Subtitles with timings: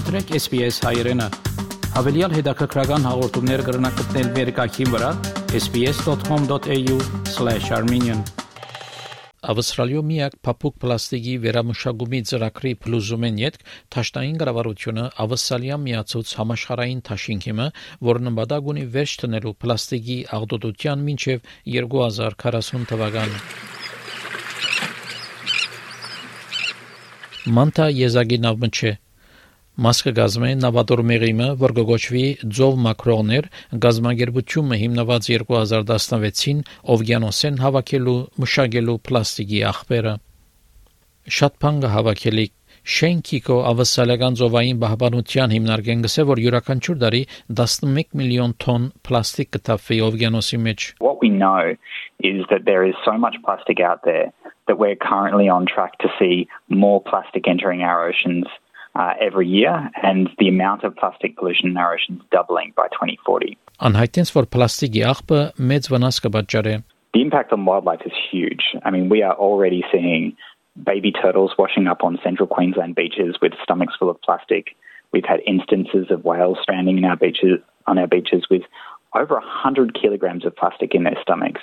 [0.00, 1.28] Մտրեք SPS հայրենը։
[1.92, 5.08] Հավելյալ հետաքրքրական հաղորդումներ կգրնակցնել վերկայքին վրա
[5.58, 8.22] sps.com.au/armenian
[9.52, 13.58] Ավստրալիո միակ փափուկ պլաստիկի վերամշակումի ծրագրի փլուզումեն յետ
[13.96, 17.66] թաշտային կառավարությունը ավսալիա միացած համաշխարային թաշինքիմը,
[18.08, 23.36] որ նպատակ ունի վերջ տնելու պլաստիկի աղտոտության մինչև 2040 թվական։
[27.60, 28.96] Մանտա եզագի նավմչե
[29.78, 32.24] Մասկը գազմ է նավատոր մեղիմը, որ գոչվի
[32.58, 33.46] ձով մակրոներ,
[33.84, 40.14] գազագերբությունը հիմնված 2016-ին օվկիանոսեն հավաքելու, մշակելու պլաստիկի աղբերը։
[41.38, 42.46] Շատ բան հավաքելի
[42.90, 47.20] Շենքիկո ավասալական ծովային բահբանության հիմնարկեն գսե որ յուրաքանչյուր տարի
[47.60, 51.76] 11 միլիոն տոն պլաստիկ կտավվի օվկիանոսի մեջ։ What we know
[52.24, 54.32] is that there is so much plastic out there
[54.66, 58.48] that we're currently on track to see more plastic entering our oceans
[58.95, 63.57] uh, every year, and the amount of plastic pollution in our oceans doubling by 2040.
[63.85, 65.39] Անհայտենց որ պլաստիկի աղբը
[65.71, 66.75] մեծ վնաս կպատճառի։
[67.15, 68.63] The impact on wildlife is huge.
[68.83, 70.35] I mean, we are already seeing
[70.81, 74.75] baby turtles washing up on central Queensland beaches with stomachs full of plastic.
[75.11, 78.63] We've had instances of whales stranding in our beaches on our beaches with
[79.15, 81.61] over 100 kilograms of plastic in their stomachs.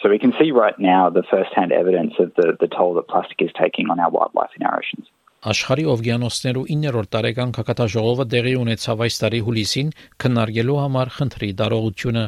[0.00, 3.40] So we can see right now the first-hand evidence of the, the toll that plastic
[3.40, 5.06] is taking on our wildlife in our oceans.
[5.39, 12.23] Աշխարհի օվկիանոսներու 9-րդ տարեկան կակատաժողովը տեղի ունեցավ այս տարի հուլիսին քննարկելու համար խնդրի դարողությունը։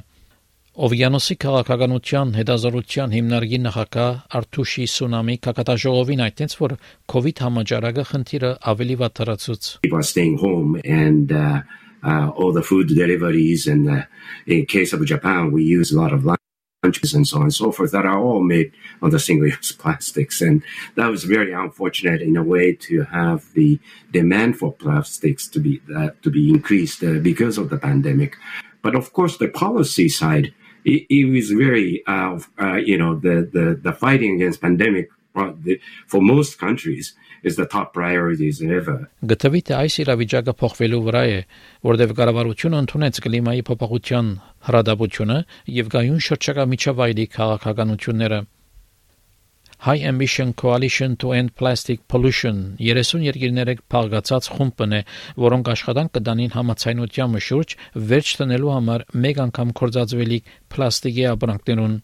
[0.87, 6.75] Օվկիանոսի քաղաքականության հետազոտության հիմնարկի նախակահ Արտուշի Սունամի կակատաժողովին այդտենց որ
[7.11, 11.59] COVID համաճարակը խնդիրը ավելի վատթարացուց։ People staying home and uh,
[12.07, 14.07] uh, all the food deliveries and uh,
[14.47, 16.23] in case of Japan we use a lot of
[16.83, 20.41] lunches and so on and so forth that are all made of the single-use plastics.
[20.41, 20.63] And
[20.95, 23.79] that was very unfortunate in a way to have the
[24.11, 28.35] demand for plastics to be uh, to be increased uh, because of the pandemic.
[28.81, 30.53] But of course, the policy side,
[30.83, 35.09] it, it was very, uh, uh you know, the, the, the fighting against pandemic
[36.07, 38.97] for most countries is the top priorities ever.
[39.25, 41.41] Գտվի թե այս իրավիճակը փոխվելու վրա է,
[41.89, 44.31] որտեղ կառավարությունը ընդունեց կլիմայի փոփոխության
[44.69, 45.37] հրադապությունը
[45.81, 48.41] եւ գայուն շրջակա միջավայրի քաղաքականությունները։
[49.81, 54.99] High Ambition Coalition to End Plastic Pollution 30 երկիրներեք փաղկացած խումբն է,
[55.41, 57.73] որոնք աշխատանք կդանին համացայնության շուրջ
[58.11, 61.97] վերջ տնելու համար մեկ անգամ կորցածվելիք պլաստիկի ապրանքներուն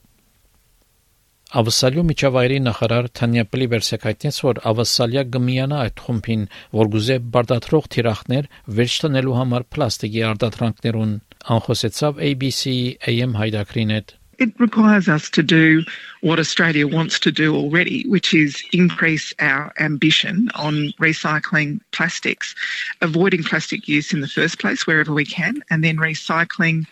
[1.55, 6.41] Ավսալյո միջավայրի նախարար Թանյա Պլիբերսը հայտնեց, որ Ավսալիա գմիանա այդ խումբին,
[6.75, 8.49] որ գուզե բարդաթրող թիրախներ
[8.79, 11.13] վերջ տնելու համար պլաստիկի արտադրանքներուն
[11.55, 12.75] անխոսեցավ ABC
[13.13, 15.83] AM հայդակրին հետ It requires us to do
[16.21, 22.53] what Australia wants to do already, which is increase our ambition on recycling plastics,
[23.01, 26.85] avoiding plastic use in the first place wherever we can, and then recycling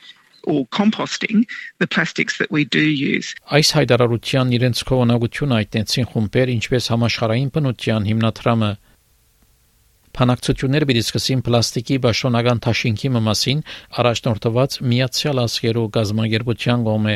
[0.45, 1.45] or composting
[1.79, 2.85] the plastics that we do
[3.15, 3.35] use.
[3.51, 8.71] Այս հայտարարության իրենց կողմնակցությունը այդտենցին խումբեր ինչպես համաշխարհային բնության հիմնադրամը
[10.15, 13.63] Փանակցություններ պիտի սկսին պլաստիկի բաշոնական թաշինքի մասին
[13.99, 17.15] առաջնորդված Միացյալ Աշխարհի գազագերբության կողմէ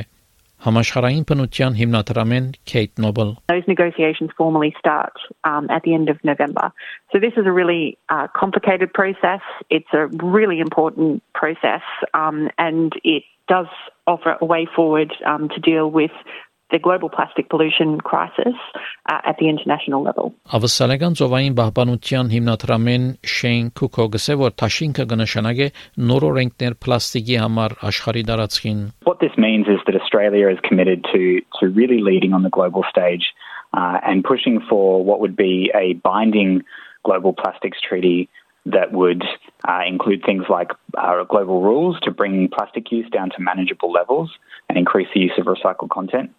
[0.64, 3.36] Համաշխարհային բնության հիմնադրամեն Kate Noble.
[3.52, 5.12] Those negotiations formally start
[5.44, 6.72] um, at the end of November.
[7.12, 9.42] So this is a really uh, complicated process.
[9.68, 11.84] It's a really important process,
[12.14, 13.66] um, and it does
[14.06, 16.12] offer a way forward um, to deal with
[16.70, 18.56] the global plastic pollution crisis
[19.08, 20.32] uh, at the international level.
[20.56, 23.04] Ավսալական ծովային պահպանության հիմնադրամեն
[23.34, 25.68] Շեյն Քուքո գսե որ Թաշինքը կնշանակե
[26.10, 28.80] նոր օրենքներ պլաստիկի համար աշխարհի տարածքին.
[29.10, 31.22] What this means is that Australia is committed to
[31.60, 33.28] to really leading on the global stage
[33.76, 36.62] uh, and pushing for what would be a binding
[37.04, 38.28] global plastics treaty
[38.66, 39.22] that would
[39.68, 44.30] uh, include things like uh, global rules to bring plastic use down to manageable levels
[44.68, 46.30] and increase the use of recycled content.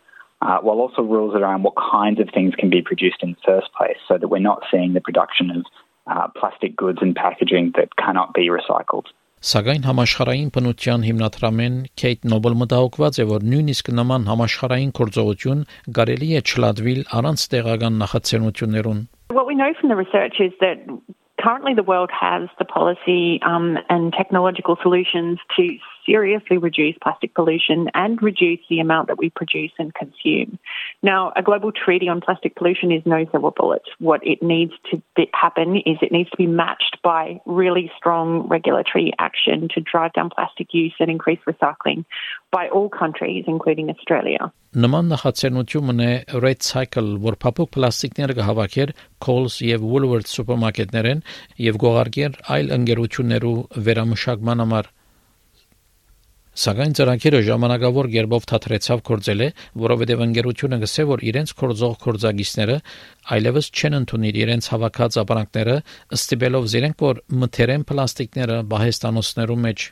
[0.43, 3.69] Uh, while also rules around what kinds of things can be produced in the first
[3.77, 5.65] place so that we're not seeing the production of
[6.07, 9.07] uh, plastic goods and packaging that cannot be recycled.
[9.41, 15.63] Սակայն համաշխարհային բնության հիմնադրամեն Քեյթ Նոբել մտահոգված է, որ նույնիսկ նման համաշխարհային գործողություն
[15.97, 19.01] կարելի է չլատվիլ առանց տեղական նախաձեռնություններուն.
[19.33, 20.85] What we know from the research is that
[21.41, 25.65] currently the world has the policy um, and technological solutions to
[26.06, 30.60] seriously reduce plastic pollution and reduce the amount that we produce and consume.
[31.02, 33.82] Now, a global treaty on plastic pollution is no silver bullet.
[34.00, 38.48] What it needs to be, happen is it needs to be matched by really strong
[38.48, 42.06] regulatory action to drive down plastic use and increase recycling
[42.52, 44.52] by all countries, including Australia.
[44.76, 46.10] Նման նախաձեռնությունն է
[46.44, 48.92] Red Cycle, որ փափուկ պլաստիկները կհավաքեր
[49.24, 51.22] Coles եւ Woolworths սուպերմարկետներեն
[51.68, 53.56] եւ գողարկեր այլ ընկերություններու
[53.88, 54.92] վերամշակման համար
[56.51, 59.49] Սակայն ծրագիրը ժամանակավոր ģերբով թատրեցավ կորձել է,
[59.85, 62.77] որովհետև ընկերությունը գսե որ իրենց կորձող կորձագիստները
[63.37, 65.77] այլևս չեն ընդունիր իրենց հավաքած ապրանքները,
[66.19, 69.89] ըստիբելով զիրենք որ մթերեն պլաստիկները բահեստանոցներու մեջ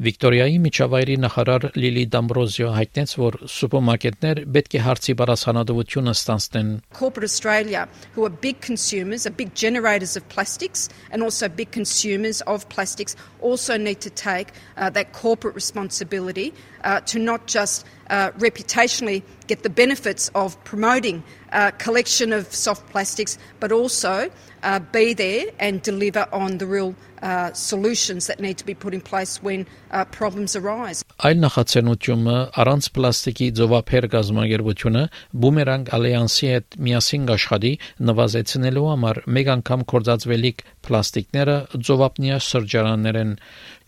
[0.00, 7.82] Վիկտորիայի միջավայրի նախարար Լիլի Դամբրոզիո հայտնեց, որ սուպերմարկետներ պետք է հարցի բարձանadovությունը ստանցնեն։ Corporate Australia,
[8.14, 13.14] who are big consumers, are big generators of plastics and also big consumers of plastics,
[13.42, 16.54] also need to take uh, that corporate responsibility
[16.84, 21.22] uh, to not just uh, reputationally get the benefits of promoting
[21.52, 24.30] uh, collection of soft plastics, but also
[24.62, 28.94] uh, be there and deliver on the real uh, solutions that need to be put
[28.94, 31.02] in place when uh, problems arise.
[31.20, 35.02] Այլ նախաձեռնությունը առանց պլաստիկի ձովափեր գազམ་ագերբությունը
[35.42, 37.72] Boomerang Alliance-ի հետ միասին աշխատի
[38.10, 41.56] նվազեցնելու համար մեկ անգամ կորցածվելիք պլաստիկները
[41.90, 43.34] ձովափնյա շրջաններ են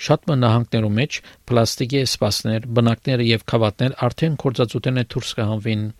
[0.07, 1.19] շատ մնահանգներու մեջ
[1.51, 5.91] պլաստիկի սպասներ, բնակները եւ խավատներ արդեն կորցածուտեն է դուրս կհանվին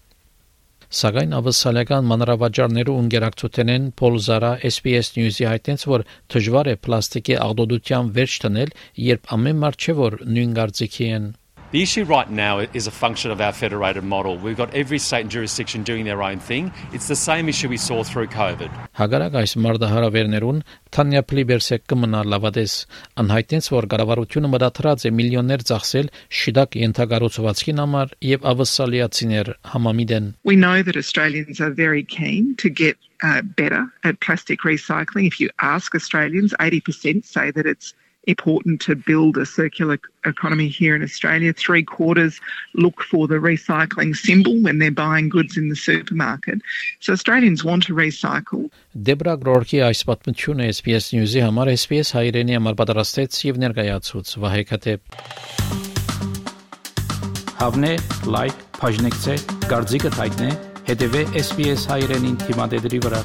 [0.93, 6.05] Սակայն ավսալական մանրավաճառներու ունգերակցութենեն Պոլ Զարա SPS News-ի հայտնեց, որ
[6.35, 8.75] դժվար է պլաստիկի աղդոդության վերջ տնել,
[9.09, 11.31] երբ ամեն մարդ չէ որ նույն գարձիկի են։
[11.72, 14.38] The issue right now is a function of our federated model.
[14.38, 16.72] We've got every state and jurisdiction doing their own thing.
[16.94, 18.72] It's the same issue we saw through COVID.
[18.96, 20.62] Հագարակ այս մարդահարավերներուն
[20.96, 22.78] Թանյա Պլիբերսեկ կմնա լավադես
[23.24, 26.10] անհայտեց որ կառավարությունը մտադրած է միլիոններ ծախսել
[26.40, 32.96] շիդակ ենթագառուցվածքին համար եւ ավսալիացիներ համամիդեն We know that Australians are very keen to get
[33.22, 35.28] uh, better at plastic recycling.
[35.28, 37.94] If you ask Australians, 80% say that it's
[38.28, 41.54] important to build a circular economy here in Australia.
[41.54, 42.40] Three quarters
[42.74, 46.62] look for the recycling symbol when they're buying goods in the supermarket.
[47.00, 48.70] So Australians want to recycle.
[49.08, 55.02] Դեբրա Գրորկի այս պատմությունը SPS News-ի համար SPS հայրենի համար պատրաստեց եւ ներկայացուց Վահե Քաթեփ։
[57.58, 57.94] Հավնե,
[58.34, 59.38] լայք, բաժնեկցե,
[59.72, 60.52] դարձիկը թայտնե,
[60.92, 63.24] հետեւե SPS հայրենին թիմադեդի վրա։